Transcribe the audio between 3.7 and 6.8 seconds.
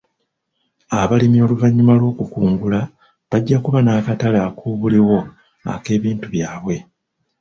n'akatale ak'obuliwo ak'ebintu byabwe.